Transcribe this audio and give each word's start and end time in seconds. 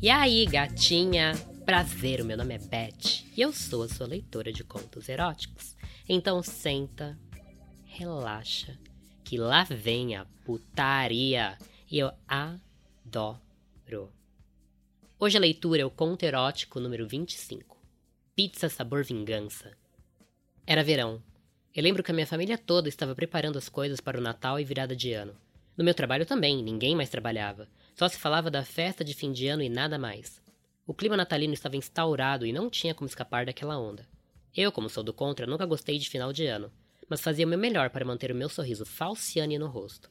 E 0.00 0.08
aí, 0.10 0.46
gatinha? 0.46 1.32
Prazer, 1.66 2.20
o 2.20 2.24
meu 2.24 2.36
nome 2.36 2.54
é 2.54 2.58
Beth 2.58 3.24
e 3.36 3.40
eu 3.40 3.52
sou 3.52 3.82
a 3.82 3.88
sua 3.88 4.06
leitora 4.06 4.52
de 4.52 4.62
contos 4.62 5.08
eróticos. 5.08 5.76
Então 6.08 6.40
senta, 6.40 7.18
relaxa, 7.84 8.78
que 9.24 9.36
lá 9.36 9.64
vem 9.64 10.14
a 10.14 10.24
putaria 10.44 11.58
e 11.90 11.98
eu 11.98 12.12
adoro. 12.28 14.12
Hoje 15.18 15.36
a 15.36 15.40
leitura 15.40 15.82
é 15.82 15.84
o 15.84 15.90
conto 15.90 16.22
erótico 16.22 16.78
número 16.78 17.08
25, 17.08 17.76
Pizza 18.36 18.68
Sabor 18.68 19.02
Vingança. 19.02 19.76
Era 20.64 20.84
verão. 20.84 21.20
Eu 21.74 21.82
lembro 21.82 22.04
que 22.04 22.12
a 22.12 22.14
minha 22.14 22.26
família 22.26 22.56
toda 22.56 22.88
estava 22.88 23.16
preparando 23.16 23.58
as 23.58 23.68
coisas 23.68 24.00
para 24.00 24.16
o 24.16 24.22
Natal 24.22 24.60
e 24.60 24.64
virada 24.64 24.94
de 24.94 25.12
ano. 25.12 25.34
No 25.76 25.82
meu 25.82 25.92
trabalho 25.92 26.24
também, 26.24 26.62
ninguém 26.62 26.94
mais 26.94 27.10
trabalhava. 27.10 27.68
Só 27.98 28.08
se 28.08 28.16
falava 28.16 28.48
da 28.48 28.64
festa 28.64 29.02
de 29.02 29.12
fim 29.12 29.32
de 29.32 29.48
ano 29.48 29.60
e 29.60 29.68
nada 29.68 29.98
mais. 29.98 30.40
O 30.86 30.94
clima 30.94 31.16
natalino 31.16 31.52
estava 31.52 31.76
instaurado 31.76 32.46
e 32.46 32.52
não 32.52 32.70
tinha 32.70 32.94
como 32.94 33.08
escapar 33.08 33.44
daquela 33.44 33.76
onda. 33.76 34.06
Eu, 34.56 34.70
como 34.70 34.88
sou 34.88 35.02
do 35.02 35.12
contra, 35.12 35.48
nunca 35.48 35.66
gostei 35.66 35.98
de 35.98 36.08
final 36.08 36.32
de 36.32 36.46
ano, 36.46 36.70
mas 37.08 37.20
fazia 37.20 37.44
o 37.44 37.48
meu 37.48 37.58
melhor 37.58 37.90
para 37.90 38.04
manter 38.04 38.30
o 38.30 38.36
meu 38.36 38.48
sorriso 38.48 38.86
falciane 38.86 39.58
no 39.58 39.66
rosto. 39.66 40.08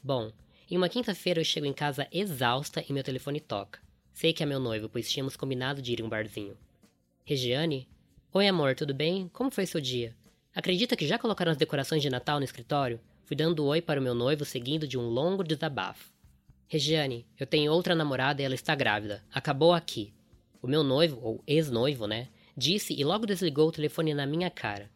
Bom, 0.00 0.30
em 0.70 0.76
uma 0.76 0.88
quinta-feira 0.88 1.40
eu 1.40 1.44
chego 1.44 1.66
em 1.66 1.72
casa 1.72 2.06
exausta 2.12 2.84
e 2.88 2.92
meu 2.92 3.02
telefone 3.02 3.40
toca. 3.40 3.80
Sei 4.12 4.32
que 4.32 4.44
é 4.44 4.46
meu 4.46 4.60
noivo, 4.60 4.88
pois 4.88 5.10
tínhamos 5.10 5.36
combinado 5.36 5.82
de 5.82 5.94
ir 5.94 6.00
em 6.00 6.04
um 6.04 6.08
barzinho. 6.08 6.56
Regiane? 7.24 7.88
Oi, 8.32 8.46
amor, 8.46 8.76
tudo 8.76 8.94
bem? 8.94 9.28
Como 9.32 9.50
foi 9.50 9.66
seu 9.66 9.80
dia? 9.80 10.14
Acredita 10.54 10.94
que 10.94 11.04
já 11.04 11.18
colocaram 11.18 11.50
as 11.50 11.58
decorações 11.58 12.00
de 12.00 12.10
Natal 12.10 12.38
no 12.38 12.44
escritório? 12.44 13.00
Fui 13.24 13.34
dando 13.34 13.64
oi 13.64 13.82
para 13.82 13.98
o 13.98 14.02
meu 14.04 14.14
noivo, 14.14 14.44
seguindo 14.44 14.86
de 14.86 14.96
um 14.96 15.08
longo 15.08 15.42
desabafo. 15.42 16.16
Regiane, 16.70 17.26
eu 17.40 17.46
tenho 17.46 17.72
outra 17.72 17.94
namorada 17.94 18.42
e 18.42 18.44
ela 18.44 18.54
está 18.54 18.74
grávida. 18.74 19.24
Acabou 19.32 19.72
aqui. 19.72 20.12
O 20.60 20.66
meu 20.66 20.84
noivo, 20.84 21.18
ou 21.22 21.42
ex-noivo, 21.46 22.06
né? 22.06 22.28
Disse 22.54 22.92
e 22.92 23.02
logo 23.04 23.24
desligou 23.24 23.68
o 23.68 23.72
telefone 23.72 24.12
na 24.12 24.26
minha 24.26 24.50
cara. 24.50 24.90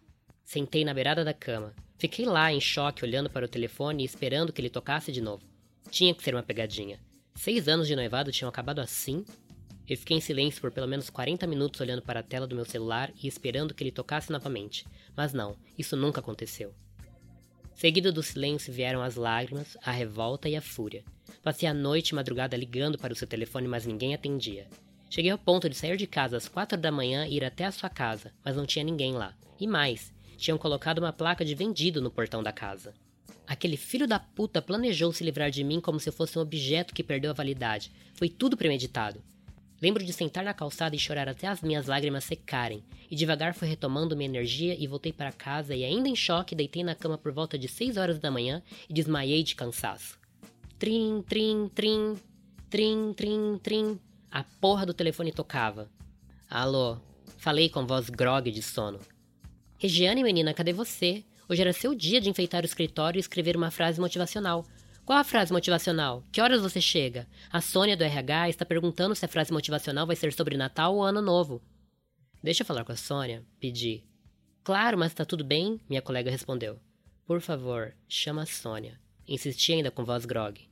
Sentei 0.45 0.85
na 0.85 0.93
beirada 0.93 1.25
da 1.25 1.33
cama. 1.33 1.75
Fiquei 1.97 2.27
lá 2.27 2.53
em 2.53 2.61
choque, 2.61 3.05
olhando 3.05 3.31
para 3.31 3.47
o 3.47 3.49
telefone 3.49 4.03
e 4.03 4.07
esperando 4.07 4.53
que 4.53 4.61
ele 4.61 4.69
tocasse 4.69 5.11
de 5.11 5.23
novo. 5.23 5.43
Tinha 5.91 6.15
que 6.15 6.23
ser 6.23 6.35
uma 6.35 6.43
pegadinha. 6.43 7.01
Seis 7.35 7.67
anos 7.69 7.89
de 7.89 7.97
noivado 7.97 8.31
tinham 8.31 8.51
acabado 8.51 8.81
assim? 8.81 9.25
Eu 9.89 9.97
fiquei 9.97 10.19
em 10.19 10.21
silêncio 10.21 10.61
por 10.61 10.73
pelo 10.73 10.87
menos 10.87 11.09
40 11.09 11.47
minutos 11.47 11.81
olhando 11.81 12.03
para 12.03 12.21
a 12.21 12.23
tela 12.23 12.47
do 12.47 12.55
meu 12.55 12.67
celular 12.67 13.11
e 13.23 13.27
esperando 13.27 13.73
que 13.73 13.83
ele 13.83 13.91
tocasse 13.91 14.31
novamente. 14.31 14.85
Mas 15.17 15.33
não, 15.33 15.57
isso 15.79 15.97
nunca 15.97 16.21
aconteceu. 16.21 16.75
Seguido 17.75 18.13
do 18.13 18.23
silêncio 18.23 18.73
vieram 18.73 19.03
as 19.03 19.17
lágrimas, 19.17 19.77
a 19.83 19.91
revolta 19.91 20.49
e 20.49 20.55
a 20.55 20.61
fúria. 20.61 21.03
Passei 21.43 21.69
a 21.69 21.75
noite 21.75 22.11
e 22.11 22.15
madrugada 22.15 22.57
ligando 22.57 22.97
para 22.97 23.13
o 23.13 23.17
seu 23.17 23.27
telefone, 23.27 23.67
mas 23.67 23.85
ninguém 23.85 24.15
atendia. 24.15 24.69
Cheguei 25.11 25.31
ao 25.33 25.39
ponto 25.39 25.69
de 25.69 25.75
sair 25.75 25.97
de 25.97 26.07
casa 26.07 26.37
às 26.37 26.47
quatro 26.47 26.79
da 26.79 26.93
manhã 26.93 27.27
e 27.27 27.35
ir 27.35 27.45
até 27.45 27.65
a 27.65 27.73
sua 27.73 27.91
casa, 27.91 28.33
mas 28.45 28.55
não 28.55 28.65
tinha 28.65 28.85
ninguém 28.85 29.13
lá. 29.13 29.35
E 29.59 29.67
mais, 29.67 30.13
tinham 30.37 30.57
colocado 30.57 31.01
uma 31.01 31.13
placa 31.13 31.45
de 31.45 31.55
vendido 31.55 32.01
no 32.01 32.13
portão 32.13 32.45
da 32.45 32.53
casa. 32.53 32.95
Aquele 33.45 33.77
filho 33.77 34.07
da 34.07 34.21
puta 34.21 34.63
planejou 34.63 35.13
se 35.13 35.25
livrar 35.25 35.51
de 35.51 35.65
mim 35.65 35.81
como 35.81 35.99
se 35.99 36.09
eu 36.09 36.13
fosse 36.13 36.39
um 36.39 36.43
objeto 36.43 36.95
que 36.95 37.03
perdeu 37.03 37.33
a 37.33 37.35
validade. 37.35 37.91
Foi 38.15 38.29
tudo 38.29 38.57
premeditado. 38.57 39.21
Lembro 39.83 40.05
de 40.05 40.13
sentar 40.13 40.45
na 40.45 40.55
calçada 40.55 40.95
e 40.95 40.99
chorar 40.99 41.29
até 41.29 41.49
as 41.49 41.61
minhas 41.61 41.87
lágrimas 41.87 42.23
secarem, 42.23 42.85
e 43.11 43.17
devagar 43.17 43.53
fui 43.53 43.67
retomando 43.67 44.17
minha 44.17 44.29
energia 44.29 44.77
e 44.79 44.87
voltei 44.87 45.13
para 45.13 45.33
casa 45.33 45.75
e 45.75 45.85
ainda 45.85 46.09
em 46.09 46.15
choque 46.15 46.55
deitei 46.55 46.85
na 46.85 46.95
cama 46.95 47.19
por 47.19 47.33
volta 47.33 47.59
de 47.59 47.67
seis 47.67 47.97
horas 47.97 48.21
da 48.21 48.31
manhã 48.31 48.63
e 48.89 48.95
desmaiei 48.95 49.43
de 49.43 49.57
cansaço. 49.57 50.22
Trim, 50.83 51.23
trim, 51.23 51.69
trim. 51.69 52.17
Trim, 52.69 53.15
trim, 53.15 53.57
trim. 53.63 54.01
A 54.29 54.43
porra 54.43 54.85
do 54.85 54.93
telefone 54.93 55.31
tocava. 55.31 55.89
Alô? 56.51 56.99
Falei 57.39 57.69
com 57.69 57.87
voz 57.87 58.11
grogue 58.11 58.51
de 58.51 58.63
sono. 58.63 58.99
Regiane, 59.79 60.25
menina, 60.25 60.53
cadê 60.53 60.73
você? 60.73 61.25
Hoje 61.49 61.61
era 61.61 61.73
seu 61.73 61.95
dia 61.95 62.21
de 62.21 62.29
enfeitar 62.29 62.65
o 62.65 62.67
escritório 62.67 63.17
e 63.17 63.21
escrever 63.21 63.57
uma 63.57 63.71
frase 63.71 64.01
motivacional. 64.01 64.67
Qual 65.05 65.17
a 65.17 65.23
frase 65.23 65.53
motivacional? 65.53 66.25
Que 66.33 66.41
horas 66.41 66.61
você 66.61 66.81
chega? 66.81 67.29
A 67.49 67.61
Sônia 67.61 67.97
do 67.97 68.03
RH 68.03 68.49
está 68.49 68.67
perguntando 68.67 69.15
se 69.15 69.25
a 69.25 69.29
frase 69.29 69.53
motivacional 69.53 70.05
vai 70.05 70.17
ser 70.17 70.33
sobre 70.33 70.57
Natal 70.57 70.97
ou 70.97 71.05
Ano 71.05 71.23
Novo. 71.23 71.63
Deixa 72.43 72.65
eu 72.65 72.67
falar 72.67 72.85
com 72.85 72.91
a 72.91 72.97
Sônia, 72.97 73.47
pedi. 73.61 74.03
Claro, 74.65 74.99
mas 74.99 75.15
tá 75.15 75.25
tudo 75.25 75.45
bem? 75.45 75.81
Minha 75.89 76.03
colega 76.03 76.29
respondeu. 76.29 76.81
Por 77.25 77.41
favor, 77.41 77.95
chama 78.09 78.43
a 78.43 78.47
Sônia. 78.47 79.01
Insisti 79.29 79.75
ainda 79.75 79.89
com 79.89 80.05
voz 80.05 80.27
grogue. 80.27 80.72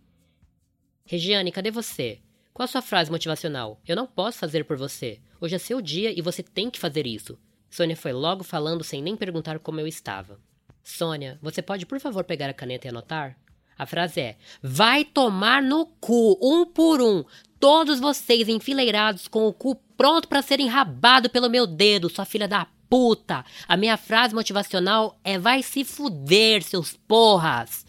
Regiane, 1.10 1.50
cadê 1.50 1.72
você? 1.72 2.20
Qual 2.54 2.62
a 2.62 2.68
sua 2.68 2.80
frase 2.80 3.10
motivacional? 3.10 3.80
Eu 3.84 3.96
não 3.96 4.06
posso 4.06 4.38
fazer 4.38 4.64
por 4.64 4.76
você. 4.76 5.18
Hoje 5.40 5.56
é 5.56 5.58
seu 5.58 5.80
dia 5.80 6.16
e 6.16 6.22
você 6.22 6.40
tem 6.40 6.70
que 6.70 6.78
fazer 6.78 7.04
isso. 7.04 7.36
Sônia 7.68 7.96
foi 7.96 8.12
logo 8.12 8.44
falando 8.44 8.84
sem 8.84 9.02
nem 9.02 9.16
perguntar 9.16 9.58
como 9.58 9.80
eu 9.80 9.88
estava. 9.88 10.38
Sônia, 10.84 11.36
você 11.42 11.60
pode 11.60 11.84
por 11.84 11.98
favor 11.98 12.22
pegar 12.22 12.48
a 12.48 12.54
caneta 12.54 12.86
e 12.86 12.90
anotar? 12.90 13.36
A 13.76 13.86
frase 13.86 14.20
é: 14.20 14.36
Vai 14.62 15.04
tomar 15.04 15.60
no 15.60 15.84
cu, 15.84 16.38
um 16.40 16.64
por 16.64 17.02
um, 17.02 17.24
todos 17.58 17.98
vocês 17.98 18.48
enfileirados 18.48 19.26
com 19.26 19.48
o 19.48 19.52
cu 19.52 19.74
pronto 19.96 20.28
para 20.28 20.42
ser 20.42 20.60
enrabado 20.60 21.28
pelo 21.28 21.50
meu 21.50 21.66
dedo, 21.66 22.08
sua 22.08 22.24
filha 22.24 22.46
da 22.46 22.68
puta. 22.88 23.44
A 23.66 23.76
minha 23.76 23.96
frase 23.96 24.32
motivacional 24.32 25.18
é: 25.24 25.36
Vai 25.36 25.60
se 25.64 25.82
fuder, 25.82 26.62
seus 26.62 26.96
porras. 26.96 27.84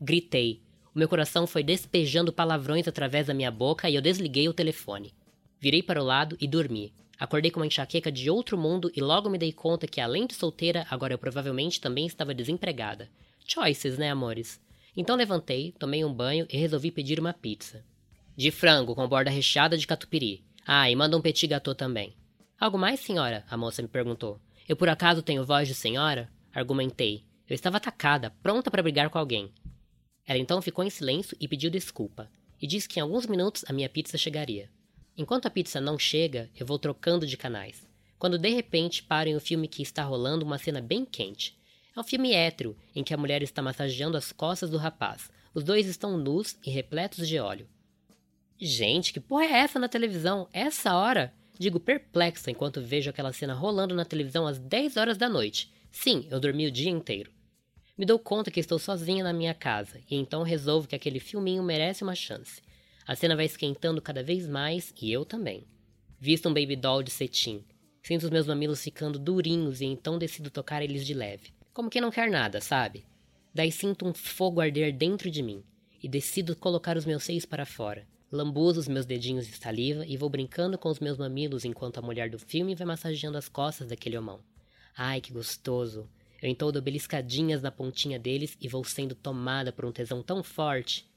Gritei. 0.00 0.63
O 0.94 0.98
meu 0.98 1.08
coração 1.08 1.44
foi 1.44 1.64
despejando 1.64 2.32
palavrões 2.32 2.86
através 2.86 3.26
da 3.26 3.34
minha 3.34 3.50
boca 3.50 3.90
e 3.90 3.96
eu 3.96 4.02
desliguei 4.02 4.48
o 4.48 4.52
telefone. 4.52 5.12
Virei 5.60 5.82
para 5.82 6.00
o 6.00 6.04
lado 6.04 6.36
e 6.40 6.46
dormi. 6.46 6.94
Acordei 7.18 7.50
com 7.50 7.58
uma 7.58 7.66
enxaqueca 7.66 8.12
de 8.12 8.30
outro 8.30 8.56
mundo 8.56 8.92
e 8.94 9.00
logo 9.00 9.28
me 9.28 9.36
dei 9.36 9.52
conta 9.52 9.88
que, 9.88 10.00
além 10.00 10.26
de 10.26 10.34
solteira, 10.34 10.86
agora 10.88 11.12
eu 11.12 11.18
provavelmente 11.18 11.80
também 11.80 12.06
estava 12.06 12.32
desempregada. 12.32 13.08
Choices, 13.44 13.98
né, 13.98 14.10
amores? 14.10 14.60
Então 14.96 15.16
levantei, 15.16 15.74
tomei 15.78 16.04
um 16.04 16.12
banho 16.12 16.46
e 16.48 16.56
resolvi 16.56 16.92
pedir 16.92 17.18
uma 17.18 17.32
pizza. 17.32 17.84
De 18.36 18.52
frango, 18.52 18.94
com 18.94 19.08
borda 19.08 19.30
recheada 19.30 19.76
de 19.76 19.86
catupiry. 19.88 20.44
Ah, 20.64 20.88
e 20.88 20.94
manda 20.94 21.16
um 21.16 21.20
petit 21.20 21.48
gâteau 21.48 21.74
também. 21.74 22.14
Algo 22.58 22.78
mais, 22.78 23.00
senhora? 23.00 23.44
A 23.50 23.56
moça 23.56 23.82
me 23.82 23.88
perguntou. 23.88 24.40
Eu 24.68 24.76
por 24.76 24.88
acaso 24.88 25.22
tenho 25.22 25.44
voz 25.44 25.66
de 25.66 25.74
senhora? 25.74 26.28
Argumentei. 26.52 27.24
Eu 27.48 27.54
estava 27.54 27.78
atacada, 27.78 28.30
pronta 28.42 28.70
para 28.70 28.82
brigar 28.82 29.10
com 29.10 29.18
alguém. 29.18 29.52
Ela 30.26 30.38
então 30.38 30.62
ficou 30.62 30.84
em 30.84 30.90
silêncio 30.90 31.36
e 31.40 31.46
pediu 31.46 31.70
desculpa, 31.70 32.30
e 32.60 32.66
disse 32.66 32.88
que 32.88 32.98
em 32.98 33.02
alguns 33.02 33.26
minutos 33.26 33.64
a 33.68 33.72
minha 33.72 33.88
pizza 33.88 34.16
chegaria. 34.16 34.70
Enquanto 35.16 35.46
a 35.46 35.50
pizza 35.50 35.80
não 35.80 35.98
chega, 35.98 36.50
eu 36.58 36.66
vou 36.66 36.78
trocando 36.78 37.26
de 37.26 37.36
canais. 37.36 37.86
Quando 38.18 38.38
de 38.38 38.48
repente 38.48 39.02
paro 39.02 39.28
em 39.28 39.36
um 39.36 39.40
filme 39.40 39.68
que 39.68 39.82
está 39.82 40.02
rolando 40.02 40.44
uma 40.44 40.58
cena 40.58 40.80
bem 40.80 41.04
quente. 41.04 41.56
É 41.94 42.00
um 42.00 42.04
filme 42.04 42.32
hétero, 42.32 42.76
em 42.94 43.04
que 43.04 43.14
a 43.14 43.16
mulher 43.16 43.42
está 43.42 43.62
massageando 43.62 44.16
as 44.16 44.32
costas 44.32 44.70
do 44.70 44.78
rapaz. 44.78 45.30
Os 45.52 45.62
dois 45.62 45.86
estão 45.86 46.16
nus 46.16 46.56
e 46.66 46.70
repletos 46.70 47.28
de 47.28 47.38
óleo. 47.38 47.68
Gente, 48.58 49.12
que 49.12 49.20
porra 49.20 49.44
é 49.44 49.52
essa 49.58 49.78
na 49.78 49.88
televisão? 49.88 50.48
Essa 50.52 50.96
hora? 50.96 51.34
Digo 51.58 51.78
perplexa 51.78 52.50
enquanto 52.50 52.80
vejo 52.80 53.10
aquela 53.10 53.32
cena 53.32 53.54
rolando 53.54 53.94
na 53.94 54.04
televisão 54.04 54.46
às 54.46 54.58
10 54.58 54.96
horas 54.96 55.16
da 55.16 55.28
noite. 55.28 55.72
Sim, 55.90 56.26
eu 56.30 56.40
dormi 56.40 56.66
o 56.66 56.72
dia 56.72 56.90
inteiro. 56.90 57.30
Me 57.96 58.04
dou 58.04 58.18
conta 58.18 58.50
que 58.50 58.58
estou 58.58 58.76
sozinha 58.76 59.22
na 59.22 59.32
minha 59.32 59.54
casa, 59.54 60.00
e 60.10 60.16
então 60.16 60.42
resolvo 60.42 60.88
que 60.88 60.96
aquele 60.96 61.20
filminho 61.20 61.62
merece 61.62 62.02
uma 62.02 62.16
chance. 62.16 62.60
A 63.06 63.14
cena 63.14 63.36
vai 63.36 63.44
esquentando 63.44 64.02
cada 64.02 64.20
vez 64.20 64.48
mais, 64.48 64.92
e 65.00 65.12
eu 65.12 65.24
também. 65.24 65.64
Visto 66.18 66.48
um 66.48 66.54
baby 66.54 66.74
doll 66.74 67.04
de 67.04 67.12
cetim. 67.12 67.64
Sinto 68.02 68.24
os 68.24 68.30
meus 68.30 68.48
mamilos 68.48 68.82
ficando 68.82 69.16
durinhos 69.16 69.80
e 69.80 69.84
então 69.84 70.18
decido 70.18 70.50
tocar 70.50 70.82
eles 70.82 71.06
de 71.06 71.14
leve. 71.14 71.52
Como 71.72 71.88
quem 71.88 72.02
não 72.02 72.10
quer 72.10 72.28
nada, 72.28 72.60
sabe? 72.60 73.06
Daí 73.54 73.70
sinto 73.70 74.04
um 74.04 74.12
fogo 74.12 74.60
arder 74.60 74.92
dentro 74.92 75.30
de 75.30 75.40
mim, 75.40 75.62
e 76.02 76.08
decido 76.08 76.56
colocar 76.56 76.96
os 76.96 77.06
meus 77.06 77.22
seios 77.22 77.46
para 77.46 77.64
fora. 77.64 78.08
Lambuzo 78.30 78.80
os 78.80 78.88
meus 78.88 79.06
dedinhos 79.06 79.46
de 79.46 79.56
saliva 79.56 80.04
e 80.04 80.16
vou 80.16 80.28
brincando 80.28 80.76
com 80.76 80.88
os 80.88 80.98
meus 80.98 81.16
mamilos 81.16 81.64
enquanto 81.64 81.98
a 81.98 82.02
mulher 82.02 82.28
do 82.28 82.40
filme 82.40 82.74
vai 82.74 82.88
massageando 82.88 83.38
as 83.38 83.48
costas 83.48 83.86
daquele 83.86 84.18
homão. 84.18 84.40
Ai, 84.96 85.20
que 85.20 85.32
gostoso! 85.32 86.08
Eu 86.44 86.50
então 86.50 86.70
dou 86.70 86.82
beliscadinhas 86.82 87.62
na 87.62 87.70
pontinha 87.70 88.18
deles 88.18 88.54
e 88.60 88.68
vou 88.68 88.84
sendo 88.84 89.14
tomada 89.14 89.72
por 89.72 89.86
um 89.86 89.90
tesão 89.90 90.22
tão 90.22 90.42
forte. 90.42 91.08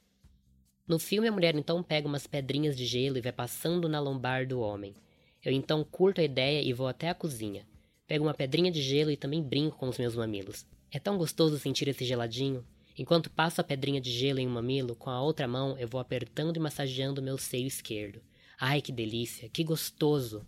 No 0.87 0.97
filme, 0.97 1.27
a 1.27 1.31
mulher 1.33 1.53
então 1.53 1.83
pega 1.83 2.07
umas 2.07 2.25
pedrinhas 2.25 2.77
de 2.77 2.85
gelo 2.85 3.17
e 3.17 3.21
vai 3.21 3.33
passando 3.33 3.89
na 3.89 3.99
lombar 3.99 4.47
do 4.47 4.61
homem. 4.61 4.95
Eu 5.43 5.51
então 5.51 5.83
curto 5.83 6.21
a 6.21 6.23
ideia 6.23 6.61
e 6.61 6.71
vou 6.71 6.87
até 6.87 7.09
a 7.09 7.13
cozinha. 7.13 7.67
Pego 8.07 8.23
uma 8.23 8.33
pedrinha 8.33 8.71
de 8.71 8.81
gelo 8.81 9.11
e 9.11 9.17
também 9.17 9.43
brinco 9.43 9.75
com 9.75 9.89
os 9.89 9.97
meus 9.97 10.15
mamilos. 10.15 10.65
É 10.89 10.97
tão 10.97 11.17
gostoso 11.17 11.59
sentir 11.59 11.89
esse 11.89 12.05
geladinho. 12.05 12.65
Enquanto 12.97 13.29
passo 13.29 13.59
a 13.59 13.65
pedrinha 13.65 13.99
de 13.99 14.11
gelo 14.11 14.39
em 14.39 14.47
um 14.47 14.51
mamilo, 14.51 14.95
com 14.95 15.09
a 15.09 15.21
outra 15.21 15.45
mão 15.45 15.77
eu 15.77 15.89
vou 15.89 15.99
apertando 15.99 16.55
e 16.55 16.61
massageando 16.61 17.21
meu 17.21 17.37
seio 17.37 17.67
esquerdo. 17.67 18.21
Ai, 18.57 18.81
que 18.81 18.93
delícia, 18.93 19.49
que 19.49 19.61
gostoso! 19.61 20.47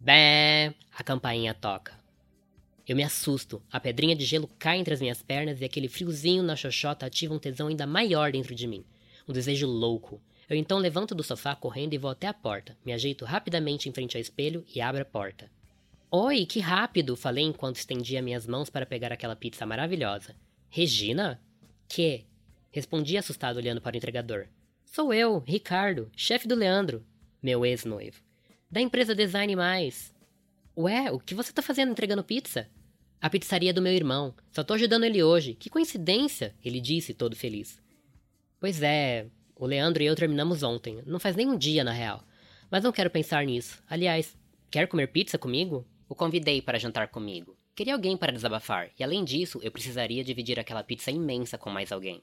Bé! 0.00 0.74
A 0.96 1.04
campainha 1.04 1.52
toca. 1.52 2.02
Eu 2.86 2.94
me 2.94 3.02
assusto. 3.02 3.62
A 3.72 3.80
pedrinha 3.80 4.14
de 4.14 4.24
gelo 4.24 4.48
cai 4.58 4.78
entre 4.78 4.92
as 4.92 5.00
minhas 5.00 5.22
pernas 5.22 5.60
e 5.60 5.64
aquele 5.64 5.88
friozinho 5.88 6.42
na 6.42 6.54
xoxota 6.54 7.06
ativa 7.06 7.34
um 7.34 7.38
tesão 7.38 7.68
ainda 7.68 7.86
maior 7.86 8.32
dentro 8.32 8.54
de 8.54 8.66
mim. 8.66 8.84
Um 9.26 9.32
desejo 9.32 9.66
louco. 9.66 10.20
Eu 10.48 10.56
então 10.56 10.78
levanto 10.78 11.14
do 11.14 11.22
sofá 11.22 11.56
correndo 11.56 11.94
e 11.94 11.98
vou 11.98 12.10
até 12.10 12.26
a 12.26 12.34
porta. 12.34 12.76
Me 12.84 12.92
ajeito 12.92 13.24
rapidamente 13.24 13.88
em 13.88 13.92
frente 13.92 14.16
ao 14.16 14.20
espelho 14.20 14.64
e 14.74 14.80
abro 14.80 15.00
a 15.00 15.04
porta. 15.04 15.50
Oi, 16.10 16.44
que 16.44 16.60
rápido! 16.60 17.16
Falei 17.16 17.44
enquanto 17.44 17.76
estendia 17.76 18.22
minhas 18.22 18.46
mãos 18.46 18.68
para 18.68 18.86
pegar 18.86 19.10
aquela 19.10 19.34
pizza 19.34 19.64
maravilhosa. 19.64 20.36
Regina? 20.68 21.40
Que? 21.88 22.24
Respondi 22.70 23.16
assustado 23.16 23.56
olhando 23.56 23.80
para 23.80 23.94
o 23.94 23.96
entregador. 23.96 24.46
Sou 24.84 25.12
eu, 25.12 25.38
Ricardo, 25.38 26.10
chefe 26.14 26.46
do 26.46 26.54
Leandro, 26.54 27.04
meu 27.42 27.64
ex-noivo. 27.64 28.20
Da 28.70 28.80
empresa 28.80 29.14
Design 29.14 29.56
Mais. 29.56 30.13
Ué, 30.76 31.10
o 31.12 31.20
que 31.20 31.34
você 31.34 31.52
tá 31.52 31.62
fazendo 31.62 31.92
entregando 31.92 32.24
pizza? 32.24 32.68
A 33.20 33.30
pizzaria 33.30 33.72
do 33.72 33.80
meu 33.80 33.92
irmão. 33.92 34.34
Só 34.52 34.64
tô 34.64 34.74
ajudando 34.74 35.04
ele 35.04 35.22
hoje. 35.22 35.54
Que 35.54 35.70
coincidência, 35.70 36.54
ele 36.64 36.80
disse, 36.80 37.14
todo 37.14 37.36
feliz. 37.36 37.80
Pois 38.58 38.82
é, 38.82 39.26
o 39.54 39.66
Leandro 39.66 40.02
e 40.02 40.06
eu 40.06 40.16
terminamos 40.16 40.62
ontem. 40.62 41.00
Não 41.06 41.20
faz 41.20 41.36
nem 41.36 41.48
um 41.48 41.56
dia, 41.56 41.84
na 41.84 41.92
real. 41.92 42.24
Mas 42.70 42.82
não 42.82 42.92
quero 42.92 43.08
pensar 43.08 43.44
nisso. 43.46 43.82
Aliás, 43.88 44.36
quer 44.70 44.88
comer 44.88 45.06
pizza 45.06 45.38
comigo? 45.38 45.86
O 46.08 46.14
convidei 46.14 46.60
para 46.60 46.78
jantar 46.78 47.08
comigo. 47.08 47.56
Queria 47.74 47.94
alguém 47.94 48.16
para 48.16 48.32
desabafar, 48.32 48.90
e 48.98 49.02
além 49.02 49.24
disso, 49.24 49.58
eu 49.62 49.72
precisaria 49.72 50.22
dividir 50.22 50.60
aquela 50.60 50.84
pizza 50.84 51.10
imensa 51.10 51.58
com 51.58 51.70
mais 51.70 51.90
alguém. 51.90 52.22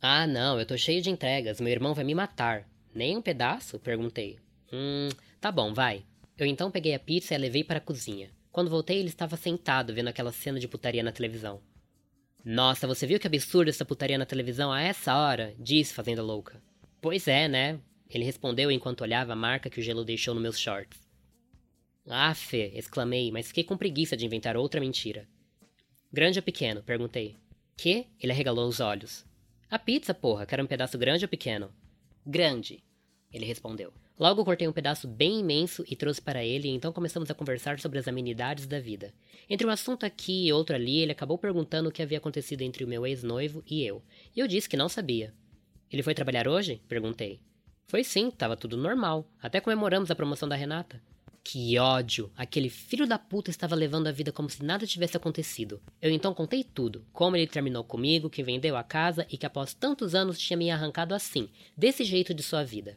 Ah, 0.00 0.26
não, 0.26 0.58
eu 0.58 0.66
tô 0.66 0.76
cheio 0.76 1.00
de 1.00 1.10
entregas. 1.10 1.60
Meu 1.60 1.72
irmão 1.72 1.94
vai 1.94 2.04
me 2.04 2.14
matar. 2.14 2.68
Nem 2.94 3.16
um 3.16 3.22
pedaço? 3.22 3.78
Perguntei. 3.78 4.38
Hum, 4.72 5.08
tá 5.40 5.52
bom, 5.52 5.72
vai. 5.72 6.04
Eu 6.42 6.46
então 6.46 6.72
peguei 6.72 6.92
a 6.92 6.98
pizza 6.98 7.32
e 7.32 7.36
a 7.36 7.38
levei 7.38 7.62
para 7.62 7.78
a 7.78 7.80
cozinha. 7.80 8.28
Quando 8.50 8.68
voltei, 8.68 8.98
ele 8.98 9.06
estava 9.06 9.36
sentado 9.36 9.94
vendo 9.94 10.08
aquela 10.08 10.32
cena 10.32 10.58
de 10.58 10.66
putaria 10.66 11.00
na 11.00 11.12
televisão. 11.12 11.62
Nossa, 12.44 12.84
você 12.84 13.06
viu 13.06 13.20
que 13.20 13.28
absurdo 13.28 13.68
essa 13.68 13.84
putaria 13.84 14.18
na 14.18 14.26
televisão 14.26 14.72
a 14.72 14.82
essa 14.82 15.16
hora? 15.16 15.54
Disse, 15.56 15.94
fazendo 15.94 16.18
a 16.18 16.24
louca. 16.24 16.60
Pois 17.00 17.28
é, 17.28 17.46
né? 17.46 17.78
Ele 18.10 18.24
respondeu 18.24 18.72
enquanto 18.72 19.02
olhava 19.02 19.34
a 19.34 19.36
marca 19.36 19.70
que 19.70 19.78
o 19.78 19.82
gelo 19.84 20.04
deixou 20.04 20.34
nos 20.34 20.42
meus 20.42 20.58
shorts. 20.58 20.98
Ah, 22.08 22.34
Fê, 22.34 22.72
exclamei, 22.74 23.30
mas 23.30 23.46
fiquei 23.46 23.62
com 23.62 23.76
preguiça 23.76 24.16
de 24.16 24.26
inventar 24.26 24.56
outra 24.56 24.80
mentira. 24.80 25.28
Grande 26.12 26.40
ou 26.40 26.42
pequeno? 26.42 26.82
perguntei. 26.82 27.36
Que? 27.76 28.08
Ele 28.20 28.32
arregalou 28.32 28.66
os 28.66 28.80
olhos. 28.80 29.24
A 29.70 29.78
pizza, 29.78 30.12
porra, 30.12 30.44
quer 30.44 30.60
um 30.60 30.66
pedaço 30.66 30.98
grande 30.98 31.24
ou 31.24 31.28
pequeno? 31.28 31.72
Grande, 32.26 32.82
ele 33.32 33.44
respondeu. 33.46 33.94
Logo 34.18 34.44
cortei 34.44 34.68
um 34.68 34.72
pedaço 34.72 35.08
bem 35.08 35.40
imenso 35.40 35.84
e 35.88 35.96
trouxe 35.96 36.20
para 36.20 36.44
ele, 36.44 36.68
e 36.68 36.70
então 36.70 36.92
começamos 36.92 37.30
a 37.30 37.34
conversar 37.34 37.80
sobre 37.80 37.98
as 37.98 38.06
amenidades 38.06 38.66
da 38.66 38.78
vida. 38.78 39.12
Entre 39.48 39.66
um 39.66 39.70
assunto 39.70 40.04
aqui 40.04 40.46
e 40.46 40.52
outro 40.52 40.76
ali, 40.76 40.98
ele 40.98 41.12
acabou 41.12 41.38
perguntando 41.38 41.88
o 41.88 41.92
que 41.92 42.02
havia 42.02 42.18
acontecido 42.18 42.62
entre 42.62 42.84
o 42.84 42.88
meu 42.88 43.06
ex-noivo 43.06 43.62
e 43.66 43.82
eu, 43.84 44.02
e 44.36 44.40
eu 44.40 44.46
disse 44.46 44.68
que 44.68 44.76
não 44.76 44.88
sabia. 44.88 45.34
Ele 45.90 46.02
foi 46.02 46.14
trabalhar 46.14 46.46
hoje? 46.46 46.80
perguntei. 46.88 47.40
Foi 47.86 48.04
sim, 48.04 48.28
estava 48.28 48.56
tudo 48.56 48.76
normal. 48.76 49.28
Até 49.42 49.60
comemoramos 49.60 50.10
a 50.10 50.14
promoção 50.14 50.48
da 50.48 50.56
Renata. 50.56 51.02
Que 51.44 51.76
ódio! 51.78 52.30
Aquele 52.36 52.70
filho 52.70 53.06
da 53.06 53.18
puta 53.18 53.50
estava 53.50 53.74
levando 53.74 54.06
a 54.06 54.12
vida 54.12 54.30
como 54.30 54.48
se 54.48 54.64
nada 54.64 54.86
tivesse 54.86 55.16
acontecido. 55.16 55.82
Eu 56.00 56.10
então 56.10 56.32
contei 56.32 56.62
tudo: 56.62 57.04
como 57.12 57.36
ele 57.36 57.48
terminou 57.48 57.82
comigo, 57.82 58.30
que 58.30 58.44
vendeu 58.44 58.76
a 58.76 58.84
casa 58.84 59.26
e 59.28 59.36
que 59.36 59.44
após 59.44 59.74
tantos 59.74 60.14
anos 60.14 60.38
tinha 60.38 60.56
me 60.56 60.70
arrancado 60.70 61.14
assim, 61.14 61.48
desse 61.76 62.04
jeito 62.04 62.32
de 62.32 62.42
sua 62.42 62.62
vida. 62.62 62.96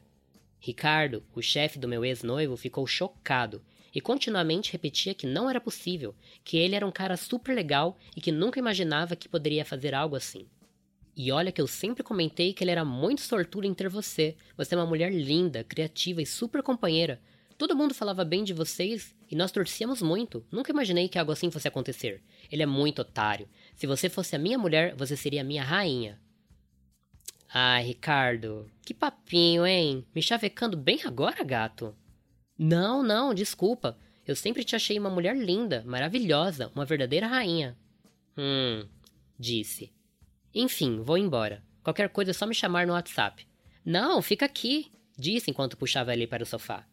Ricardo, 0.60 1.24
o 1.34 1.42
chefe 1.42 1.78
do 1.78 1.88
meu 1.88 2.04
ex-noivo, 2.04 2.58
ficou 2.58 2.86
chocado 2.88 3.62
e 3.94 4.02
continuamente 4.02 4.72
repetia 4.72 5.14
que 5.14 5.26
não 5.26 5.50
era 5.50 5.62
possível, 5.62 6.14
que 6.44 6.58
ele 6.58 6.76
era 6.76 6.86
um 6.86 6.92
cara 6.92 7.16
super 7.16 7.56
legal 7.56 7.98
e 8.16 8.20
que 8.20 8.32
nunca 8.32 8.60
imaginava 8.60 9.16
que 9.16 9.30
poderia 9.30 9.64
fazer 9.64 9.94
algo 9.94 10.16
assim. 10.16 10.48
E 11.16 11.32
olha 11.32 11.52
que 11.52 11.62
eu 11.62 11.68
sempre 11.68 12.04
comentei 12.04 12.52
que 12.52 12.62
ele 12.62 12.72
era 12.72 12.84
muito 12.84 13.22
sortudo 13.22 13.66
em 13.66 13.74
ter 13.74 13.88
você. 13.88 14.36
Você 14.58 14.76
é 14.76 14.78
uma 14.78 14.86
mulher 14.86 15.14
linda, 15.14 15.64
criativa 15.64 16.22
e 16.22 16.26
super 16.26 16.62
companheira. 16.62 17.22
Todo 17.58 17.76
mundo 17.76 17.94
falava 17.94 18.26
bem 18.26 18.44
de 18.44 18.54
vocês 18.54 19.16
e 19.32 19.36
nós 19.36 19.50
torcíamos 19.50 20.02
muito. 20.02 20.46
Nunca 20.52 20.72
imaginei 20.72 21.08
que 21.08 21.18
algo 21.18 21.32
assim 21.32 21.50
fosse 21.50 21.70
acontecer. 21.70 22.22
Ele 22.52 22.64
é 22.64 22.66
muito 22.66 23.02
otário. 23.02 23.48
Se 23.76 23.88
você 23.88 24.10
fosse 24.10 24.36
a 24.36 24.40
minha 24.40 24.58
mulher, 24.58 24.94
você 24.94 25.16
seria 25.16 25.40
a 25.40 25.46
minha 25.46 25.64
rainha. 25.64 26.20
Ai, 27.58 27.86
Ricardo, 27.86 28.70
que 28.82 28.94
papinho, 28.94 29.66
hein? 29.66 30.06
Me 30.14 30.22
chavecando 30.22 30.76
bem 30.76 31.00
agora, 31.06 31.42
gato? 31.42 31.96
Não, 32.60 33.02
não, 33.02 33.34
desculpa. 33.34 33.98
Eu 34.28 34.36
sempre 34.36 34.66
te 34.66 34.76
achei 34.76 35.00
uma 35.00 35.10
mulher 35.10 35.38
linda, 35.38 35.82
maravilhosa, 35.86 36.70
uma 36.76 36.84
verdadeira 36.84 37.28
rainha. 37.28 37.78
Hum, 38.38 38.86
disse. 39.40 39.94
Enfim, 40.54 41.00
vou 41.00 41.18
embora. 41.18 41.64
Qualquer 41.82 42.10
coisa 42.10 42.32
é 42.32 42.34
só 42.34 42.46
me 42.46 42.54
chamar 42.54 42.86
no 42.86 42.92
WhatsApp. 42.92 43.48
Não, 43.86 44.22
fica 44.22 44.46
aqui, 44.46 44.92
disse 45.18 45.50
enquanto 45.50 45.78
puxava 45.78 46.12
ele 46.12 46.28
para 46.28 46.44
o 46.44 46.46
sofá. 46.46 46.86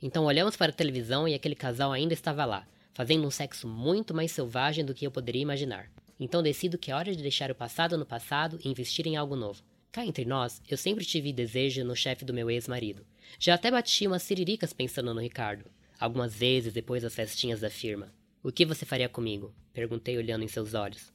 Então 0.00 0.26
olhamos 0.26 0.56
para 0.56 0.70
a 0.70 0.76
televisão 0.76 1.26
e 1.26 1.34
aquele 1.34 1.56
casal 1.56 1.90
ainda 1.90 2.14
estava 2.14 2.44
lá, 2.44 2.68
fazendo 2.92 3.26
um 3.26 3.32
sexo 3.32 3.66
muito 3.66 4.14
mais 4.14 4.30
selvagem 4.30 4.84
do 4.84 4.94
que 4.94 5.04
eu 5.04 5.10
poderia 5.10 5.42
imaginar. 5.42 5.90
Então 6.20 6.40
decido 6.40 6.78
que 6.78 6.92
é 6.92 6.94
hora 6.94 7.10
de 7.10 7.20
deixar 7.20 7.50
o 7.50 7.54
passado 7.56 7.98
no 7.98 8.06
passado 8.06 8.60
e 8.64 8.68
investir 8.68 9.08
em 9.08 9.16
algo 9.16 9.34
novo. 9.34 9.60
Cá 9.94 10.04
entre 10.04 10.24
nós, 10.24 10.60
eu 10.68 10.76
sempre 10.76 11.04
tive 11.04 11.32
desejo 11.32 11.84
no 11.84 11.94
chefe 11.94 12.24
do 12.24 12.34
meu 12.34 12.50
ex-marido. 12.50 13.06
Já 13.38 13.54
até 13.54 13.70
bati 13.70 14.08
umas 14.08 14.24
siriricas 14.24 14.72
pensando 14.72 15.14
no 15.14 15.20
Ricardo, 15.20 15.70
algumas 16.00 16.34
vezes 16.34 16.72
depois 16.72 17.04
das 17.04 17.14
festinhas 17.14 17.60
da 17.60 17.70
firma. 17.70 18.12
O 18.42 18.50
que 18.50 18.66
você 18.66 18.84
faria 18.84 19.08
comigo? 19.08 19.54
Perguntei 19.72 20.18
olhando 20.18 20.42
em 20.42 20.48
seus 20.48 20.74
olhos. 20.74 21.12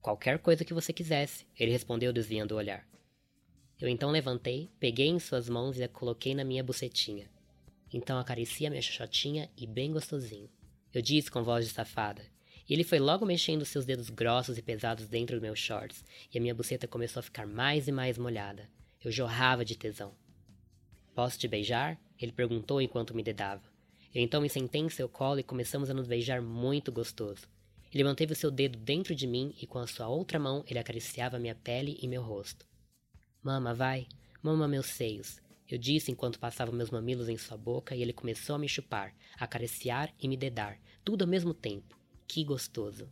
Qualquer 0.00 0.38
coisa 0.38 0.64
que 0.64 0.72
você 0.72 0.90
quisesse, 0.90 1.44
ele 1.54 1.70
respondeu 1.70 2.14
desviando 2.14 2.52
o 2.52 2.56
olhar. 2.56 2.88
Eu 3.78 3.90
então 3.90 4.10
levantei, 4.10 4.70
peguei 4.80 5.08
em 5.08 5.18
suas 5.18 5.50
mãos 5.50 5.76
e 5.76 5.82
a 5.82 5.88
coloquei 5.88 6.34
na 6.34 6.44
minha 6.44 6.64
bucetinha. 6.64 7.28
Então 7.92 8.18
acaricia 8.18 8.70
minha 8.70 8.80
xoxotinha 8.80 9.50
e 9.54 9.66
bem 9.66 9.92
gostosinho. 9.92 10.48
Eu 10.94 11.02
disse 11.02 11.30
com 11.30 11.44
voz 11.44 11.66
de 11.66 11.74
safada. 11.74 12.24
Ele 12.72 12.84
foi 12.84 12.98
logo 12.98 13.26
mexendo 13.26 13.66
seus 13.66 13.84
dedos 13.84 14.08
grossos 14.08 14.56
e 14.56 14.62
pesados 14.62 15.06
dentro 15.06 15.36
dos 15.36 15.42
meus 15.42 15.58
shorts, 15.58 16.02
e 16.32 16.38
a 16.38 16.40
minha 16.40 16.54
buceta 16.54 16.88
começou 16.88 17.20
a 17.20 17.22
ficar 17.22 17.46
mais 17.46 17.86
e 17.86 17.92
mais 17.92 18.16
molhada. 18.16 18.66
Eu 19.04 19.12
jorrava 19.12 19.62
de 19.62 19.76
tesão. 19.76 20.14
Posso 21.14 21.38
te 21.38 21.46
beijar? 21.46 22.00
Ele 22.18 22.32
perguntou 22.32 22.80
enquanto 22.80 23.14
me 23.14 23.22
dedava. 23.22 23.62
Eu 24.14 24.22
então 24.22 24.40
me 24.40 24.48
sentei 24.48 24.80
em 24.80 24.88
seu 24.88 25.06
colo 25.06 25.38
e 25.38 25.42
começamos 25.42 25.90
a 25.90 25.94
nos 25.94 26.06
beijar 26.06 26.40
muito 26.40 26.90
gostoso. 26.90 27.46
Ele 27.92 28.04
manteve 28.04 28.32
o 28.32 28.36
seu 28.36 28.50
dedo 28.50 28.78
dentro 28.78 29.14
de 29.14 29.26
mim 29.26 29.54
e 29.60 29.66
com 29.66 29.78
a 29.78 29.86
sua 29.86 30.08
outra 30.08 30.38
mão 30.38 30.64
ele 30.66 30.78
acariciava 30.78 31.38
minha 31.38 31.54
pele 31.54 31.98
e 32.00 32.08
meu 32.08 32.22
rosto. 32.22 32.66
Mama, 33.42 33.74
vai, 33.74 34.06
mama 34.42 34.66
meus 34.66 34.86
seios. 34.86 35.42
Eu 35.68 35.76
disse 35.76 36.10
enquanto 36.10 36.38
passava 36.38 36.72
meus 36.72 36.88
mamilos 36.88 37.28
em 37.28 37.36
sua 37.36 37.58
boca 37.58 37.94
e 37.94 38.00
ele 38.00 38.14
começou 38.14 38.56
a 38.56 38.58
me 38.58 38.66
chupar, 38.66 39.14
acariciar 39.38 40.10
e 40.18 40.26
me 40.26 40.38
dedar, 40.38 40.78
tudo 41.04 41.24
ao 41.24 41.28
mesmo 41.28 41.52
tempo. 41.52 42.00
Que 42.26 42.44
gostoso! 42.44 43.08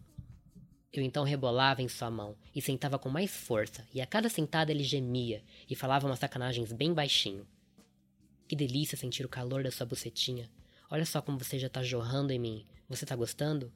Eu 0.93 1.05
então 1.05 1.23
rebolava 1.23 1.83
em 1.83 1.89
sua 1.89 2.11
mão 2.11 2.37
e 2.55 2.61
sentava 2.61 2.99
com 2.99 3.09
mais 3.09 3.31
força, 3.31 3.87
e 3.95 4.01
a 4.01 4.07
cada 4.07 4.29
sentada 4.29 4.73
ele 4.73 4.83
gemia 4.83 5.43
e 5.69 5.77
falava 5.77 6.07
umas 6.07 6.19
sacanagens 6.19 6.73
bem 6.73 6.93
baixinho. 6.93 7.47
Que 8.49 8.57
delícia 8.57 8.99
sentir 8.99 9.25
o 9.25 9.29
calor 9.29 9.63
da 9.63 9.71
sua 9.71 9.87
bucetinha. 9.87 10.51
Olha 10.91 11.07
só 11.07 11.23
como 11.23 11.39
você 11.39 11.57
já 11.59 11.69
tá 11.69 11.85
jorrando 11.85 12.33
em 12.33 12.39
mim. 12.39 12.67
Você 12.89 13.07
tá 13.07 13.15
gostando? 13.15 13.73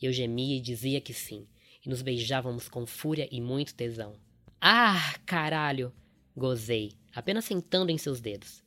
Eu 0.00 0.12
gemia 0.12 0.56
e 0.56 0.60
dizia 0.60 1.00
que 1.00 1.12
sim, 1.12 1.48
e 1.84 1.88
nos 1.88 2.02
beijávamos 2.02 2.68
com 2.68 2.86
fúria 2.86 3.28
e 3.32 3.40
muito 3.40 3.74
tesão. 3.74 4.14
Ah, 4.60 5.18
caralho! 5.26 5.92
Gozei, 6.36 6.92
apenas 7.12 7.44
sentando 7.44 7.90
em 7.90 7.98
seus 7.98 8.20
dedos. 8.20 8.62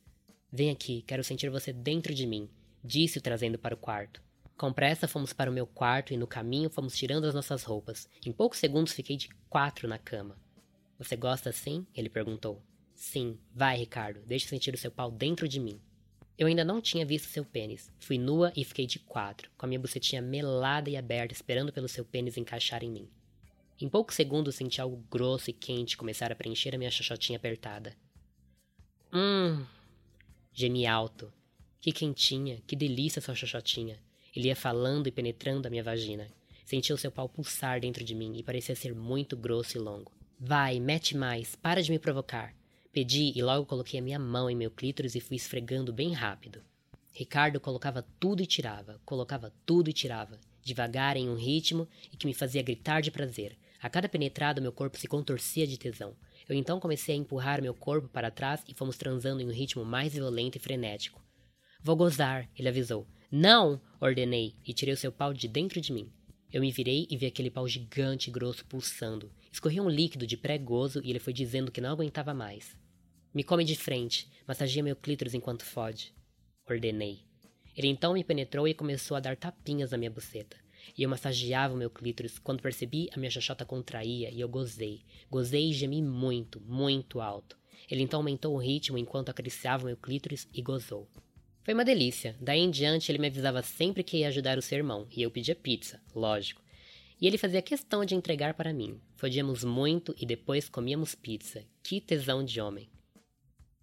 Vem 0.52 0.70
aqui, 0.70 1.02
quero 1.06 1.24
sentir 1.24 1.48
você 1.48 1.72
dentro 1.72 2.14
de 2.14 2.26
mim, 2.26 2.50
disse-o 2.84 3.22
trazendo 3.22 3.58
para 3.58 3.74
o 3.74 3.78
quarto. 3.78 4.22
Com 4.56 4.72
pressa 4.72 5.06
fomos 5.06 5.34
para 5.34 5.50
o 5.50 5.54
meu 5.54 5.66
quarto 5.66 6.14
e 6.14 6.16
no 6.16 6.26
caminho 6.26 6.70
fomos 6.70 6.96
tirando 6.96 7.26
as 7.26 7.34
nossas 7.34 7.62
roupas. 7.62 8.08
Em 8.24 8.32
poucos 8.32 8.58
segundos 8.58 8.94
fiquei 8.94 9.16
de 9.16 9.28
quatro 9.50 9.86
na 9.86 9.98
cama. 9.98 10.38
Você 10.98 11.14
gosta 11.14 11.50
assim? 11.50 11.86
Ele 11.94 12.08
perguntou. 12.08 12.62
Sim, 12.94 13.38
vai, 13.54 13.76
Ricardo, 13.76 14.20
deixe 14.24 14.46
sentir 14.46 14.72
o 14.72 14.78
seu 14.78 14.90
pau 14.90 15.10
dentro 15.10 15.46
de 15.46 15.60
mim. 15.60 15.78
Eu 16.38 16.46
ainda 16.46 16.64
não 16.64 16.80
tinha 16.80 17.04
visto 17.04 17.28
seu 17.28 17.44
pênis. 17.44 17.92
Fui 17.98 18.16
nua 18.16 18.50
e 18.56 18.64
fiquei 18.64 18.86
de 18.86 18.98
quatro, 18.98 19.50
com 19.58 19.66
a 19.66 19.68
minha 19.68 19.80
bucetinha 19.80 20.22
melada 20.22 20.88
e 20.88 20.96
aberta, 20.96 21.34
esperando 21.34 21.70
pelo 21.70 21.88
seu 21.88 22.04
pênis 22.04 22.38
encaixar 22.38 22.82
em 22.82 22.90
mim. 22.90 23.10
Em 23.78 23.90
poucos 23.90 24.16
segundos 24.16 24.54
senti 24.54 24.80
algo 24.80 24.96
grosso 25.10 25.50
e 25.50 25.52
quente 25.52 25.98
começar 25.98 26.32
a 26.32 26.34
preencher 26.34 26.74
a 26.74 26.78
minha 26.78 26.90
xoxotinha 26.90 27.36
apertada. 27.36 27.94
Hum. 29.12 29.66
Gemi 30.50 30.86
alto. 30.86 31.30
Que 31.78 31.92
quentinha, 31.92 32.62
que 32.66 32.74
delícia 32.74 33.20
sua 33.20 33.34
xoxotinha. 33.34 34.05
Ele 34.36 34.48
ia 34.48 34.54
falando 34.54 35.06
e 35.06 35.10
penetrando 35.10 35.66
a 35.66 35.70
minha 35.70 35.82
vagina. 35.82 36.28
Senti 36.62 36.92
o 36.92 36.98
seu 36.98 37.10
pau 37.10 37.26
pulsar 37.26 37.80
dentro 37.80 38.04
de 38.04 38.14
mim 38.14 38.36
e 38.36 38.42
parecia 38.42 38.76
ser 38.76 38.94
muito 38.94 39.34
grosso 39.34 39.78
e 39.78 39.80
longo. 39.80 40.12
Vai, 40.38 40.78
mete 40.78 41.16
mais, 41.16 41.56
para 41.56 41.82
de 41.82 41.90
me 41.90 41.98
provocar. 41.98 42.54
Pedi 42.92 43.32
e 43.34 43.42
logo 43.42 43.64
coloquei 43.64 43.98
a 43.98 44.02
minha 44.02 44.18
mão 44.18 44.50
em 44.50 44.54
meu 44.54 44.70
clítoris 44.70 45.14
e 45.14 45.20
fui 45.20 45.36
esfregando 45.36 45.92
bem 45.92 46.12
rápido. 46.12 46.62
Ricardo 47.12 47.58
colocava 47.58 48.06
tudo 48.20 48.42
e 48.42 48.46
tirava, 48.46 49.00
colocava 49.06 49.50
tudo 49.64 49.88
e 49.88 49.92
tirava, 49.92 50.38
devagar 50.62 51.16
em 51.16 51.30
um 51.30 51.34
ritmo 51.34 51.88
e 52.12 52.16
que 52.16 52.26
me 52.26 52.34
fazia 52.34 52.62
gritar 52.62 53.00
de 53.00 53.10
prazer. 53.10 53.56
A 53.80 53.88
cada 53.88 54.08
penetrada, 54.08 54.60
meu 54.60 54.72
corpo 54.72 54.98
se 54.98 55.08
contorcia 55.08 55.66
de 55.66 55.78
tesão. 55.78 56.14
Eu 56.46 56.54
então 56.54 56.78
comecei 56.78 57.14
a 57.14 57.18
empurrar 57.18 57.62
meu 57.62 57.72
corpo 57.72 58.08
para 58.08 58.30
trás 58.30 58.62
e 58.68 58.74
fomos 58.74 58.98
transando 58.98 59.40
em 59.40 59.46
um 59.46 59.52
ritmo 59.52 59.82
mais 59.84 60.12
violento 60.12 60.56
e 60.56 60.60
frenético. 60.60 61.25
Vou 61.82 61.96
gozar, 61.96 62.48
ele 62.56 62.68
avisou. 62.68 63.06
Não! 63.30 63.80
ordenei 64.00 64.54
e 64.66 64.72
tirei 64.72 64.94
o 64.94 64.96
seu 64.96 65.10
pau 65.10 65.32
de 65.32 65.48
dentro 65.48 65.80
de 65.80 65.92
mim. 65.92 66.10
Eu 66.52 66.60
me 66.60 66.70
virei 66.70 67.06
e 67.10 67.16
vi 67.16 67.26
aquele 67.26 67.50
pau 67.50 67.66
gigante 67.66 68.30
e 68.30 68.32
grosso 68.32 68.64
pulsando. 68.66 69.30
Escorria 69.52 69.82
um 69.82 69.90
líquido 69.90 70.26
de 70.26 70.36
pré-gozo 70.36 71.00
e 71.04 71.10
ele 71.10 71.18
foi 71.18 71.32
dizendo 71.32 71.72
que 71.72 71.80
não 71.80 71.90
aguentava 71.90 72.32
mais. 72.32 72.76
Me 73.34 73.42
come 73.42 73.64
de 73.64 73.74
frente, 73.74 74.30
massageia 74.46 74.82
meu 74.82 74.96
clítoris 74.96 75.34
enquanto 75.34 75.64
fode. 75.64 76.14
Ordenei. 76.68 77.20
Ele 77.76 77.88
então 77.88 78.14
me 78.14 78.24
penetrou 78.24 78.66
e 78.66 78.74
começou 78.74 79.16
a 79.16 79.20
dar 79.20 79.36
tapinhas 79.36 79.90
na 79.90 79.98
minha 79.98 80.10
buceta. 80.10 80.56
E 80.96 81.02
eu 81.02 81.10
massageava 81.10 81.74
o 81.74 81.76
meu 81.76 81.90
clítoris. 81.90 82.38
Quando 82.38 82.62
percebi, 82.62 83.08
a 83.12 83.18
minha 83.18 83.30
xoxota 83.30 83.64
contraía 83.64 84.30
e 84.30 84.40
eu 84.40 84.48
gozei. 84.48 85.04
Gozei 85.30 85.70
e 85.70 85.72
gemi 85.74 86.00
muito, 86.00 86.60
muito 86.60 87.20
alto. 87.20 87.58
Ele 87.90 88.02
então 88.02 88.20
aumentou 88.20 88.54
o 88.54 88.58
ritmo 88.58 88.96
enquanto 88.96 89.28
acariciava 89.28 89.82
o 89.82 89.86
meu 89.86 89.96
clítoris 89.96 90.48
e 90.54 90.62
gozou. 90.62 91.08
Foi 91.66 91.74
uma 91.74 91.84
delícia. 91.84 92.36
Daí 92.40 92.60
em 92.60 92.70
diante, 92.70 93.10
ele 93.10 93.18
me 93.18 93.26
avisava 93.26 93.60
sempre 93.60 94.04
que 94.04 94.18
ia 94.18 94.28
ajudar 94.28 94.56
o 94.56 94.62
seu 94.62 94.78
irmão, 94.78 95.04
e 95.10 95.20
eu 95.20 95.32
pedia 95.32 95.56
pizza, 95.56 96.00
lógico. 96.14 96.62
E 97.20 97.26
ele 97.26 97.36
fazia 97.36 97.60
questão 97.60 98.04
de 98.04 98.14
entregar 98.14 98.54
para 98.54 98.72
mim. 98.72 99.00
Fodíamos 99.16 99.64
muito 99.64 100.14
e 100.16 100.24
depois 100.24 100.68
comíamos 100.68 101.16
pizza. 101.16 101.64
Que 101.82 102.00
tesão 102.00 102.44
de 102.44 102.60
homem. 102.60 102.88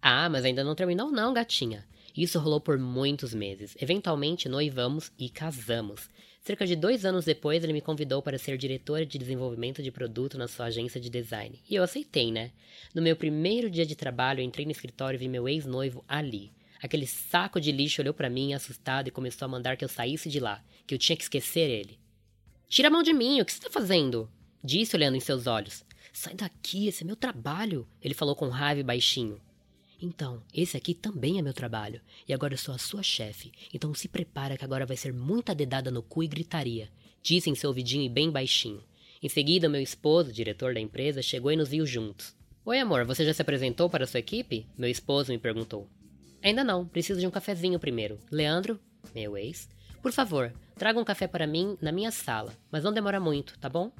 Ah, 0.00 0.30
mas 0.30 0.46
ainda 0.46 0.64
não 0.64 0.74
terminou 0.74 1.12
não, 1.12 1.34
gatinha. 1.34 1.86
Isso 2.16 2.38
rolou 2.38 2.58
por 2.58 2.78
muitos 2.78 3.34
meses. 3.34 3.76
Eventualmente 3.78 4.48
noivamos 4.48 5.12
e 5.18 5.28
casamos. 5.28 6.08
Cerca 6.40 6.66
de 6.66 6.76
dois 6.76 7.04
anos 7.04 7.26
depois, 7.26 7.62
ele 7.62 7.74
me 7.74 7.82
convidou 7.82 8.22
para 8.22 8.38
ser 8.38 8.56
diretora 8.56 9.04
de 9.04 9.18
desenvolvimento 9.18 9.82
de 9.82 9.92
produto 9.92 10.38
na 10.38 10.48
sua 10.48 10.66
agência 10.66 10.98
de 10.98 11.10
design. 11.10 11.60
E 11.68 11.74
eu 11.74 11.82
aceitei, 11.82 12.32
né? 12.32 12.50
No 12.94 13.02
meu 13.02 13.14
primeiro 13.14 13.68
dia 13.68 13.84
de 13.84 13.94
trabalho, 13.94 14.40
entrei 14.40 14.64
no 14.64 14.72
escritório 14.72 15.18
e 15.18 15.20
vi 15.20 15.28
meu 15.28 15.46
ex-noivo 15.46 16.02
ali. 16.08 16.50
Aquele 16.84 17.06
saco 17.06 17.58
de 17.58 17.72
lixo 17.72 18.02
olhou 18.02 18.12
para 18.12 18.28
mim 18.28 18.52
assustado 18.52 19.08
e 19.08 19.10
começou 19.10 19.46
a 19.46 19.48
mandar 19.48 19.74
que 19.74 19.82
eu 19.82 19.88
saísse 19.88 20.28
de 20.28 20.38
lá, 20.38 20.62
que 20.86 20.94
eu 20.94 20.98
tinha 20.98 21.16
que 21.16 21.22
esquecer 21.22 21.70
ele. 21.70 21.98
Tira 22.68 22.88
a 22.88 22.90
mão 22.90 23.02
de 23.02 23.14
mim, 23.14 23.40
o 23.40 23.44
que 23.46 23.52
você 23.52 23.56
está 23.58 23.70
fazendo? 23.70 24.30
Disse 24.62 24.94
olhando 24.94 25.16
em 25.16 25.20
seus 25.20 25.46
olhos. 25.46 25.82
Sai 26.12 26.34
daqui, 26.34 26.86
esse 26.86 27.02
é 27.02 27.06
meu 27.06 27.16
trabalho, 27.16 27.88
ele 28.02 28.12
falou 28.12 28.36
com 28.36 28.50
raiva 28.50 28.80
e 28.80 28.84
baixinho. 28.84 29.40
Então, 29.98 30.42
esse 30.52 30.76
aqui 30.76 30.92
também 30.92 31.38
é 31.38 31.42
meu 31.42 31.54
trabalho, 31.54 32.02
e 32.28 32.34
agora 32.34 32.52
eu 32.52 32.58
sou 32.58 32.74
a 32.74 32.78
sua 32.78 33.02
chefe, 33.02 33.50
então 33.72 33.94
se 33.94 34.06
prepara 34.06 34.58
que 34.58 34.64
agora 34.66 34.84
vai 34.84 34.98
ser 34.98 35.14
muita 35.14 35.54
dedada 35.54 35.90
no 35.90 36.02
cu 36.02 36.22
e 36.22 36.28
gritaria, 36.28 36.90
disse 37.22 37.48
em 37.48 37.54
seu 37.54 37.70
ouvidinho 37.70 38.04
e 38.04 38.10
bem 38.10 38.30
baixinho. 38.30 38.84
Em 39.22 39.28
seguida, 39.30 39.70
meu 39.70 39.80
esposo, 39.80 40.30
diretor 40.30 40.74
da 40.74 40.80
empresa, 40.80 41.22
chegou 41.22 41.50
e 41.50 41.56
nos 41.56 41.70
viu 41.70 41.86
juntos. 41.86 42.36
Oi, 42.62 42.78
amor, 42.78 43.06
você 43.06 43.24
já 43.24 43.32
se 43.32 43.40
apresentou 43.40 43.88
para 43.88 44.04
a 44.04 44.06
sua 44.06 44.20
equipe? 44.20 44.66
Meu 44.76 44.90
esposo 44.90 45.32
me 45.32 45.38
perguntou. 45.38 45.88
Ainda 46.44 46.62
não, 46.62 46.86
preciso 46.86 47.18
de 47.18 47.26
um 47.26 47.30
cafezinho 47.30 47.80
primeiro. 47.80 48.18
Leandro, 48.30 48.78
meu 49.14 49.34
ex, 49.34 49.66
por 50.02 50.12
favor, 50.12 50.52
traga 50.76 51.00
um 51.00 51.04
café 51.04 51.26
para 51.26 51.46
mim 51.46 51.78
na 51.80 51.90
minha 51.90 52.10
sala, 52.10 52.52
mas 52.70 52.84
não 52.84 52.92
demora 52.92 53.18
muito, 53.18 53.58
tá 53.58 53.66
bom? 53.66 53.90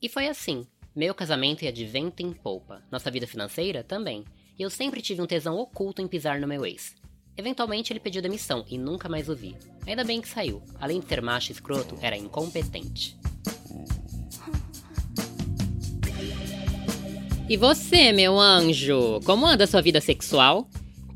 E 0.00 0.08
foi 0.08 0.26
assim. 0.26 0.66
Meu 0.96 1.14
casamento 1.14 1.62
ia 1.62 1.70
de 1.70 1.84
em 2.18 2.32
polpa. 2.32 2.82
Nossa 2.90 3.10
vida 3.10 3.26
financeira 3.26 3.84
também. 3.84 4.24
E 4.58 4.62
eu 4.62 4.70
sempre 4.70 5.02
tive 5.02 5.20
um 5.20 5.26
tesão 5.26 5.58
oculto 5.58 6.00
em 6.00 6.08
pisar 6.08 6.40
no 6.40 6.48
meu 6.48 6.64
ex. 6.64 6.96
Eventualmente 7.36 7.92
ele 7.92 8.00
pediu 8.00 8.22
demissão 8.22 8.64
e 8.66 8.78
nunca 8.78 9.06
mais 9.06 9.28
o 9.28 9.36
vi. 9.36 9.54
Ainda 9.86 10.02
bem 10.02 10.22
que 10.22 10.28
saiu. 10.28 10.62
Além 10.80 11.00
de 11.00 11.06
ser 11.06 11.20
macho 11.20 11.52
escroto, 11.52 11.98
era 12.00 12.16
incompetente. 12.16 13.14
E 17.46 17.56
você, 17.58 18.10
meu 18.10 18.40
anjo? 18.40 19.20
Como 19.26 19.44
anda 19.44 19.64
a 19.64 19.66
sua 19.66 19.82
vida 19.82 20.00
sexual? 20.00 20.66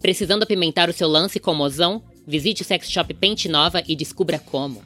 Precisando 0.04 0.42
apimentar 0.42 0.90
o 0.90 0.92
seu 0.92 1.08
lance 1.08 1.40
com 1.40 1.54
mozão? 1.54 2.02
Visite 2.26 2.60
o 2.60 2.64
sex 2.64 2.90
shop 2.90 3.14
Pente 3.14 3.48
Nova 3.48 3.82
e 3.88 3.96
descubra 3.96 4.38
como. 4.38 4.82